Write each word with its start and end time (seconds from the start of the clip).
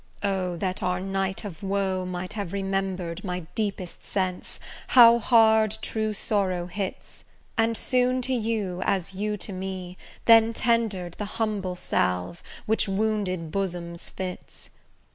O! 0.23 0.57
that 0.57 0.81
our 0.81 0.99
night 0.99 1.45
of 1.45 1.61
woe 1.61 2.07
might 2.07 2.33
have 2.33 2.53
remember'd 2.53 3.23
My 3.23 3.41
deepest 3.53 4.03
sense, 4.03 4.59
how 4.97 5.19
hard 5.19 5.77
true 5.79 6.11
sorrow 6.11 6.65
hits, 6.65 7.23
And 7.55 7.77
soon 7.77 8.23
to 8.23 8.33
you, 8.33 8.81
as 8.83 9.13
you 9.13 9.37
to 9.37 9.53
me, 9.53 9.99
then 10.25 10.53
tender'd 10.55 11.13
The 11.19 11.25
humble 11.37 11.75
salve, 11.75 12.41
which 12.65 12.87
wounded 12.87 13.51
bosoms 13.51 14.09
fits! 14.09 14.71